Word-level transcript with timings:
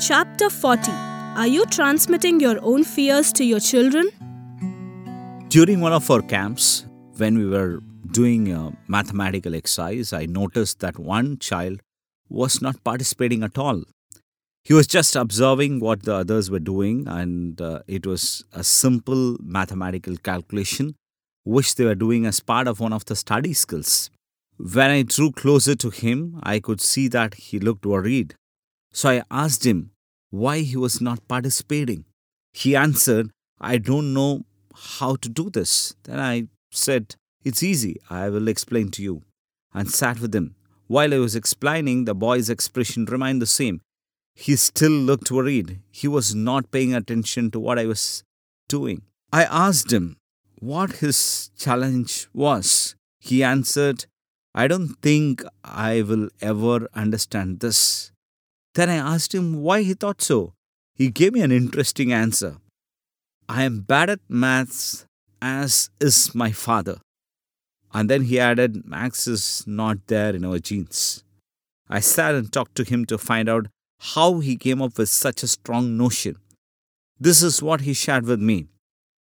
Chapter 0.00 0.48
40 0.48 0.90
Are 1.36 1.46
you 1.46 1.66
transmitting 1.66 2.40
your 2.40 2.58
own 2.62 2.84
fears 2.84 3.34
to 3.34 3.44
your 3.44 3.60
children? 3.60 4.08
During 5.48 5.82
one 5.82 5.92
of 5.92 6.10
our 6.10 6.22
camps, 6.22 6.86
when 7.18 7.36
we 7.36 7.44
were 7.44 7.82
doing 8.10 8.50
a 8.50 8.72
mathematical 8.88 9.54
exercise, 9.54 10.14
I 10.14 10.24
noticed 10.24 10.80
that 10.80 10.98
one 10.98 11.36
child 11.36 11.82
was 12.30 12.62
not 12.62 12.82
participating 12.82 13.42
at 13.42 13.58
all. 13.58 13.82
He 14.64 14.72
was 14.72 14.86
just 14.86 15.16
observing 15.16 15.80
what 15.80 16.04
the 16.04 16.14
others 16.14 16.50
were 16.50 16.60
doing, 16.60 17.06
and 17.06 17.60
uh, 17.60 17.80
it 17.86 18.06
was 18.06 18.42
a 18.54 18.64
simple 18.64 19.36
mathematical 19.38 20.16
calculation 20.16 20.94
which 21.44 21.74
they 21.74 21.84
were 21.84 21.94
doing 21.94 22.24
as 22.24 22.40
part 22.40 22.68
of 22.68 22.80
one 22.80 22.94
of 22.94 23.04
the 23.04 23.16
study 23.16 23.52
skills. 23.52 24.08
When 24.56 24.90
I 24.90 25.02
drew 25.02 25.30
closer 25.30 25.74
to 25.74 25.90
him, 25.90 26.40
I 26.42 26.58
could 26.58 26.80
see 26.80 27.08
that 27.08 27.34
he 27.34 27.58
looked 27.58 27.84
worried. 27.84 28.34
So 28.92 29.08
I 29.10 29.22
asked 29.30 29.64
him 29.64 29.90
why 30.30 30.60
he 30.60 30.76
was 30.76 31.00
not 31.00 31.26
participating. 31.28 32.04
He 32.52 32.74
answered, 32.76 33.30
I 33.60 33.78
don't 33.78 34.12
know 34.12 34.44
how 34.74 35.16
to 35.16 35.28
do 35.28 35.50
this. 35.50 35.94
Then 36.04 36.18
I 36.18 36.48
said, 36.70 37.16
It's 37.44 37.62
easy, 37.62 38.00
I 38.08 38.28
will 38.28 38.48
explain 38.48 38.90
to 38.92 39.02
you, 39.02 39.22
and 39.72 39.90
sat 39.90 40.20
with 40.20 40.34
him. 40.34 40.54
While 40.86 41.14
I 41.14 41.18
was 41.18 41.36
explaining, 41.36 42.04
the 42.04 42.14
boy's 42.14 42.50
expression 42.50 43.04
remained 43.04 43.40
the 43.40 43.46
same. 43.46 43.80
He 44.34 44.56
still 44.56 44.90
looked 44.90 45.30
worried. 45.30 45.80
He 45.90 46.08
was 46.08 46.34
not 46.34 46.70
paying 46.70 46.94
attention 46.94 47.50
to 47.52 47.60
what 47.60 47.78
I 47.78 47.86
was 47.86 48.24
doing. 48.68 49.02
I 49.32 49.44
asked 49.44 49.92
him 49.92 50.16
what 50.58 50.96
his 50.96 51.50
challenge 51.56 52.28
was. 52.32 52.94
He 53.20 53.42
answered, 53.44 54.06
I 54.54 54.66
don't 54.66 54.94
think 55.00 55.44
I 55.62 56.02
will 56.02 56.28
ever 56.40 56.88
understand 56.94 57.60
this. 57.60 58.10
Then 58.80 58.88
I 58.88 59.14
asked 59.14 59.34
him 59.34 59.60
why 59.60 59.82
he 59.82 59.92
thought 59.92 60.22
so. 60.22 60.54
He 60.94 61.10
gave 61.10 61.34
me 61.34 61.42
an 61.42 61.52
interesting 61.52 62.14
answer. 62.14 62.56
I 63.46 63.64
am 63.64 63.80
bad 63.80 64.08
at 64.08 64.20
maths, 64.26 65.04
as 65.42 65.90
is 66.00 66.34
my 66.34 66.50
father. 66.50 66.96
And 67.92 68.08
then 68.08 68.22
he 68.22 68.40
added, 68.40 68.86
Max 68.86 69.26
is 69.26 69.64
not 69.66 70.06
there 70.06 70.34
in 70.34 70.46
our 70.46 70.58
genes. 70.60 71.24
I 71.90 72.00
sat 72.00 72.34
and 72.34 72.50
talked 72.50 72.74
to 72.76 72.84
him 72.84 73.04
to 73.04 73.18
find 73.18 73.50
out 73.50 73.66
how 74.14 74.38
he 74.38 74.56
came 74.56 74.80
up 74.80 74.96
with 74.96 75.10
such 75.10 75.42
a 75.42 75.48
strong 75.48 75.98
notion. 75.98 76.36
This 77.18 77.42
is 77.42 77.62
what 77.62 77.82
he 77.82 77.92
shared 77.92 78.24
with 78.24 78.40
me. 78.40 78.68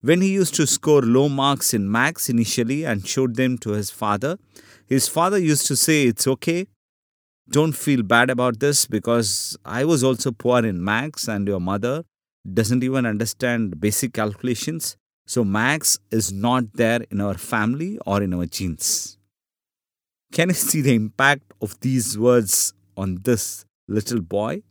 When 0.00 0.20
he 0.20 0.32
used 0.32 0.54
to 0.54 0.66
score 0.68 1.02
low 1.02 1.28
marks 1.28 1.74
in 1.74 1.90
maths 1.90 2.28
initially 2.28 2.84
and 2.84 3.04
showed 3.04 3.34
them 3.34 3.58
to 3.58 3.70
his 3.70 3.90
father, 3.90 4.38
his 4.86 5.08
father 5.08 5.38
used 5.38 5.66
to 5.66 5.74
say, 5.74 6.04
It's 6.04 6.28
okay. 6.28 6.68
Don't 7.50 7.72
feel 7.72 8.02
bad 8.04 8.30
about 8.30 8.60
this 8.60 8.86
because 8.86 9.58
I 9.64 9.84
was 9.84 10.04
also 10.04 10.30
poor 10.30 10.64
in 10.64 10.84
maths 10.84 11.26
and 11.26 11.48
your 11.48 11.58
mother 11.58 12.04
doesn't 12.54 12.84
even 12.84 13.04
understand 13.06 13.80
basic 13.80 14.12
calculations. 14.12 14.96
So, 15.26 15.44
maths 15.44 15.98
is 16.12 16.32
not 16.32 16.74
there 16.74 17.00
in 17.10 17.20
our 17.20 17.34
family 17.34 17.98
or 18.06 18.22
in 18.22 18.34
our 18.34 18.46
genes. 18.46 19.18
Can 20.32 20.50
you 20.50 20.54
see 20.54 20.80
the 20.80 20.94
impact 20.94 21.52
of 21.60 21.78
these 21.80 22.16
words 22.16 22.72
on 22.96 23.22
this 23.24 23.64
little 23.88 24.20
boy? 24.20 24.62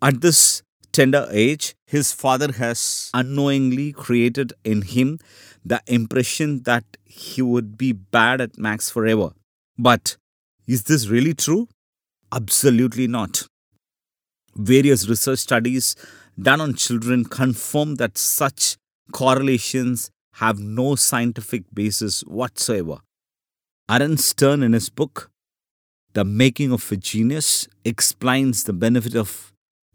At 0.00 0.20
this 0.20 0.62
tender 0.92 1.26
age, 1.32 1.74
his 1.86 2.12
father 2.12 2.52
has 2.52 3.10
unknowingly 3.12 3.92
created 3.92 4.52
in 4.64 4.82
him 4.82 5.18
the 5.64 5.82
impression 5.88 6.62
that 6.62 6.84
he 7.04 7.42
would 7.42 7.76
be 7.76 7.92
bad 7.92 8.40
at 8.40 8.56
maths 8.56 8.88
forever. 8.88 9.32
But 9.76 10.16
is 10.68 10.84
this 10.84 11.08
really 11.08 11.34
true? 11.34 11.66
Absolutely 12.32 13.08
not. 13.08 13.46
Various 14.54 15.08
research 15.08 15.40
studies 15.40 15.96
done 16.40 16.60
on 16.60 16.74
children 16.74 17.24
confirm 17.24 17.96
that 17.96 18.16
such 18.16 18.76
correlations 19.12 20.10
have 20.34 20.58
no 20.58 20.94
scientific 20.94 21.64
basis 21.74 22.20
whatsoever. 22.22 22.98
Aaron 23.90 24.16
Stern, 24.16 24.62
in 24.62 24.72
his 24.72 24.88
book, 24.88 25.30
The 26.12 26.24
Making 26.24 26.72
of 26.72 26.90
a 26.92 26.96
Genius, 26.96 27.66
explains 27.84 28.62
the 28.62 28.72
benefit 28.72 29.16
of 29.16 29.52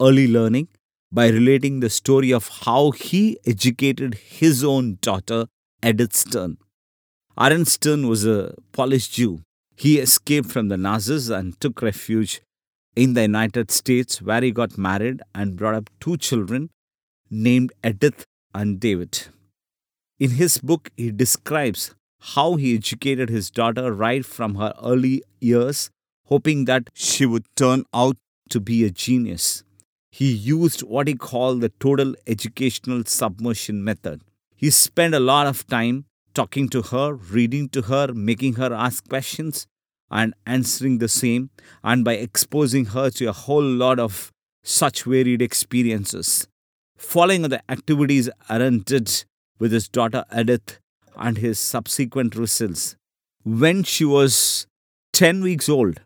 early 0.00 0.28
learning 0.28 0.68
by 1.10 1.28
relating 1.28 1.80
the 1.80 1.88
story 1.88 2.30
of 2.30 2.48
how 2.64 2.90
he 2.90 3.38
educated 3.46 4.14
his 4.14 4.62
own 4.62 4.98
daughter, 5.00 5.46
Edith 5.82 6.14
Stern. 6.14 6.58
Aaron 7.40 7.64
Stern 7.64 8.06
was 8.06 8.26
a 8.26 8.54
Polish 8.72 9.08
Jew. 9.08 9.40
He 9.78 10.00
escaped 10.00 10.50
from 10.50 10.66
the 10.66 10.76
Nazis 10.76 11.30
and 11.30 11.58
took 11.60 11.82
refuge 11.82 12.40
in 12.96 13.14
the 13.14 13.22
United 13.22 13.70
States, 13.70 14.20
where 14.20 14.40
he 14.40 14.50
got 14.50 14.76
married 14.76 15.22
and 15.36 15.54
brought 15.56 15.76
up 15.76 15.88
two 16.00 16.16
children 16.16 16.70
named 17.30 17.72
Edith 17.86 18.24
and 18.52 18.80
David. 18.80 19.28
In 20.18 20.30
his 20.30 20.58
book, 20.58 20.90
he 20.96 21.12
describes 21.12 21.94
how 22.34 22.56
he 22.56 22.74
educated 22.74 23.30
his 23.30 23.50
daughter 23.50 23.92
right 23.92 24.24
from 24.24 24.56
her 24.56 24.74
early 24.82 25.22
years, 25.38 25.90
hoping 26.24 26.64
that 26.64 26.90
she 26.92 27.24
would 27.24 27.44
turn 27.54 27.84
out 27.94 28.16
to 28.50 28.58
be 28.58 28.84
a 28.84 28.90
genius. 28.90 29.62
He 30.10 30.32
used 30.32 30.80
what 30.82 31.06
he 31.06 31.14
called 31.14 31.60
the 31.60 31.68
total 31.78 32.16
educational 32.26 33.04
submersion 33.04 33.84
method. 33.84 34.24
He 34.56 34.70
spent 34.70 35.14
a 35.14 35.20
lot 35.20 35.46
of 35.46 35.64
time 35.68 36.06
talking 36.34 36.68
to 36.70 36.82
her, 36.82 37.14
reading 37.14 37.68
to 37.70 37.82
her, 37.82 38.12
making 38.12 38.54
her 38.54 38.72
ask 38.72 39.08
questions, 39.08 39.66
and 40.10 40.34
answering 40.46 40.98
the 40.98 41.08
same, 41.08 41.50
and 41.82 42.04
by 42.04 42.14
exposing 42.14 42.86
her 42.86 43.10
to 43.10 43.26
a 43.26 43.32
whole 43.32 43.62
lot 43.62 43.98
of 43.98 44.32
such 44.62 45.04
varied 45.04 45.42
experiences. 45.42 46.48
Following 46.96 47.42
the 47.42 47.62
activities 47.70 48.28
Aaron 48.50 48.80
did 48.80 49.24
with 49.58 49.72
his 49.72 49.88
daughter 49.88 50.24
Edith 50.36 50.80
and 51.16 51.38
his 51.38 51.58
subsequent 51.58 52.34
results, 52.34 52.96
when 53.44 53.82
she 53.82 54.04
was 54.04 54.66
10 55.12 55.42
weeks 55.42 55.68
old, 55.68 56.00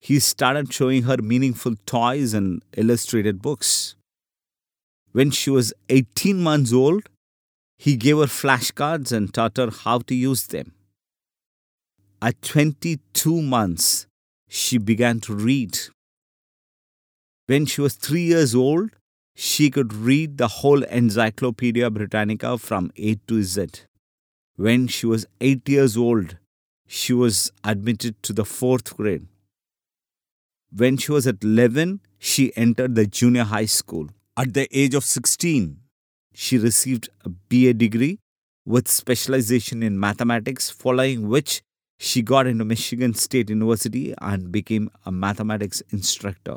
he 0.00 0.18
started 0.18 0.72
showing 0.72 1.04
her 1.04 1.16
meaningful 1.16 1.76
toys 1.86 2.34
and 2.34 2.62
illustrated 2.76 3.40
books. 3.40 3.94
When 5.12 5.30
she 5.30 5.50
was 5.50 5.72
18 5.88 6.40
months 6.40 6.72
old, 6.72 7.08
he 7.82 7.96
gave 7.96 8.16
her 8.16 8.26
flashcards 8.26 9.10
and 9.10 9.34
taught 9.34 9.56
her 9.56 9.68
how 9.68 9.98
to 9.98 10.14
use 10.14 10.46
them. 10.46 10.72
At 12.20 12.40
22 12.42 13.42
months, 13.42 14.06
she 14.48 14.78
began 14.78 15.18
to 15.22 15.34
read. 15.34 15.76
When 17.48 17.66
she 17.66 17.80
was 17.80 17.94
three 17.94 18.22
years 18.22 18.54
old, 18.54 18.90
she 19.34 19.68
could 19.68 19.92
read 19.92 20.38
the 20.38 20.46
whole 20.46 20.84
Encyclopedia 20.84 21.90
Britannica 21.90 22.56
from 22.56 22.92
A 22.96 23.16
to 23.26 23.42
Z. 23.42 23.66
When 24.54 24.86
she 24.86 25.06
was 25.06 25.26
eight 25.40 25.68
years 25.68 25.96
old, 25.96 26.38
she 26.86 27.12
was 27.12 27.50
admitted 27.64 28.22
to 28.22 28.32
the 28.32 28.44
fourth 28.44 28.96
grade. 28.96 29.26
When 30.70 30.98
she 30.98 31.10
was 31.10 31.26
at 31.26 31.42
11, 31.42 31.98
she 32.20 32.56
entered 32.56 32.94
the 32.94 33.08
junior 33.08 33.42
high 33.42 33.66
school. 33.66 34.10
At 34.36 34.54
the 34.54 34.68
age 34.70 34.94
of 34.94 35.04
16, 35.04 35.81
she 36.32 36.58
received 36.58 37.08
a 37.24 37.28
BA 37.28 37.74
degree 37.74 38.18
with 38.64 38.88
specialization 38.88 39.82
in 39.82 39.98
mathematics, 39.98 40.70
following 40.70 41.28
which 41.28 41.62
she 41.98 42.22
got 42.22 42.46
into 42.46 42.64
Michigan 42.64 43.14
State 43.14 43.50
University 43.50 44.14
and 44.20 44.50
became 44.50 44.90
a 45.04 45.12
mathematics 45.12 45.82
instructor. 45.90 46.56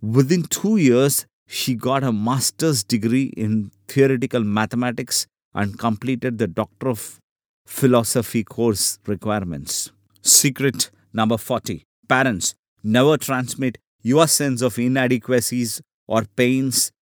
Within 0.00 0.42
two 0.42 0.76
years, 0.76 1.26
she 1.46 1.74
got 1.74 2.02
a 2.02 2.12
master's 2.12 2.82
degree 2.82 3.32
in 3.36 3.70
theoretical 3.88 4.42
mathematics 4.42 5.26
and 5.54 5.78
completed 5.78 6.38
the 6.38 6.46
Doctor 6.46 6.88
of 6.88 7.18
Philosophy 7.66 8.44
course 8.44 8.98
requirements. 9.06 9.92
Secret 10.22 10.90
number 11.12 11.38
40 11.38 11.84
Parents, 12.08 12.54
never 12.82 13.16
transmit 13.16 13.78
your 14.02 14.26
sense 14.26 14.60
of 14.60 14.78
inadequacies 14.78 15.80
or 16.06 16.24
pains 16.36 16.92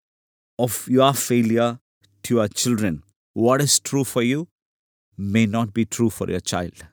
of 0.59 0.87
your 0.89 1.13
failure 1.15 1.81
to 2.25 2.37
your 2.37 2.49
children. 2.49 3.03
What 3.33 3.61
is 3.61 3.81
true 3.81 4.05
for 4.05 4.23
you 4.23 4.49
may 5.17 5.47
not 5.47 5.73
be 5.73 5.85
true 5.85 6.11
for 6.11 6.29
your 6.31 6.41
child. 6.41 6.87